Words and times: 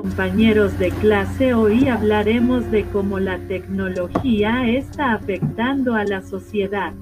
compañeros 0.00 0.78
de 0.78 0.90
clase, 0.92 1.52
hoy 1.52 1.86
hablaremos 1.88 2.70
de 2.70 2.84
cómo 2.84 3.18
la 3.18 3.38
tecnología 3.48 4.66
está 4.66 5.12
afectando 5.12 5.94
a 5.94 6.04
la 6.04 6.22
sociedad. 6.22 6.94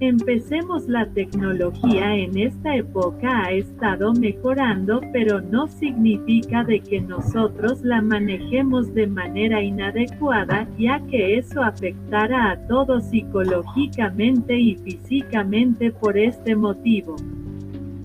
Empecemos 0.00 0.88
la 0.88 1.06
tecnología 1.06 2.16
en 2.16 2.38
esta 2.38 2.74
época 2.74 3.44
ha 3.44 3.52
estado 3.52 4.12
mejorando 4.14 5.00
pero 5.12 5.40
no 5.40 5.68
significa 5.68 6.64
de 6.64 6.80
que 6.80 7.00
nosotros 7.00 7.80
la 7.82 8.02
manejemos 8.02 8.92
de 8.92 9.06
manera 9.06 9.62
inadecuada 9.62 10.66
ya 10.76 10.98
que 11.06 11.38
eso 11.38 11.62
afectará 11.62 12.50
a 12.50 12.66
todos 12.66 13.04
psicológicamente 13.04 14.58
y 14.58 14.74
físicamente 14.74 15.92
por 15.92 16.18
este 16.18 16.56
motivo. 16.56 17.14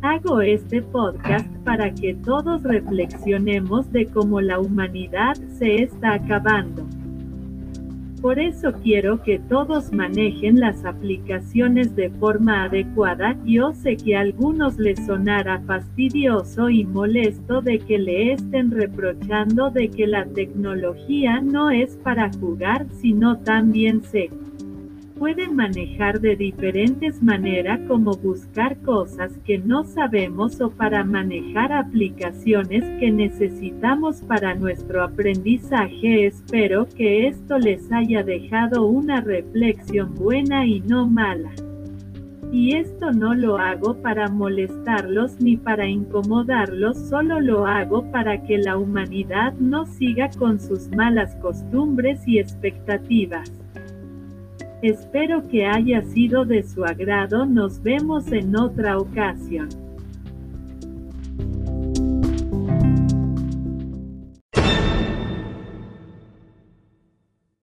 Hago 0.03 0.41
este 0.41 0.81
podcast 0.81 1.47
para 1.63 1.93
que 1.93 2.15
todos 2.15 2.63
reflexionemos 2.63 3.91
de 3.91 4.07
cómo 4.07 4.41
la 4.41 4.57
humanidad 4.57 5.35
se 5.59 5.83
está 5.83 6.15
acabando. 6.15 6.87
Por 8.19 8.39
eso 8.39 8.73
quiero 8.81 9.21
que 9.21 9.37
todos 9.37 9.91
manejen 9.91 10.59
las 10.59 10.85
aplicaciones 10.85 11.95
de 11.95 12.09
forma 12.09 12.63
adecuada. 12.63 13.37
Yo 13.45 13.73
sé 13.73 13.95
que 13.95 14.15
a 14.15 14.21
algunos 14.21 14.79
les 14.79 15.05
sonará 15.05 15.59
fastidioso 15.67 16.71
y 16.71 16.83
molesto 16.83 17.61
de 17.61 17.77
que 17.77 17.99
le 17.99 18.33
estén 18.33 18.71
reprochando 18.71 19.69
de 19.69 19.89
que 19.89 20.07
la 20.07 20.25
tecnología 20.25 21.41
no 21.41 21.69
es 21.69 21.95
para 21.97 22.31
jugar, 22.39 22.87
sino 23.01 23.37
también 23.37 24.01
sé 24.01 24.31
pueden 25.21 25.55
manejar 25.55 26.19
de 26.19 26.35
diferentes 26.35 27.21
maneras 27.21 27.79
como 27.87 28.13
buscar 28.13 28.81
cosas 28.81 29.31
que 29.45 29.59
no 29.59 29.83
sabemos 29.83 30.59
o 30.61 30.71
para 30.71 31.03
manejar 31.03 31.71
aplicaciones 31.71 32.83
que 32.99 33.11
necesitamos 33.11 34.23
para 34.23 34.55
nuestro 34.55 35.03
aprendizaje. 35.03 36.25
Espero 36.25 36.87
que 36.89 37.27
esto 37.27 37.59
les 37.59 37.91
haya 37.91 38.23
dejado 38.23 38.87
una 38.87 39.21
reflexión 39.21 40.15
buena 40.15 40.65
y 40.65 40.79
no 40.79 41.07
mala. 41.07 41.51
Y 42.51 42.75
esto 42.75 43.11
no 43.11 43.35
lo 43.35 43.59
hago 43.59 44.01
para 44.01 44.27
molestarlos 44.27 45.39
ni 45.39 45.55
para 45.55 45.85
incomodarlos, 45.87 46.97
solo 46.97 47.39
lo 47.39 47.67
hago 47.67 48.11
para 48.11 48.41
que 48.41 48.57
la 48.57 48.75
humanidad 48.75 49.53
no 49.59 49.85
siga 49.85 50.31
con 50.31 50.59
sus 50.59 50.89
malas 50.89 51.35
costumbres 51.35 52.27
y 52.27 52.39
expectativas. 52.39 53.51
Espero 54.81 55.47
que 55.47 55.65
haya 55.65 56.01
sido 56.01 56.43
de 56.43 56.63
su 56.63 56.83
agrado. 56.83 57.45
Nos 57.45 57.83
vemos 57.83 58.31
en 58.31 58.55
otra 58.55 58.97
ocasión. 58.97 59.69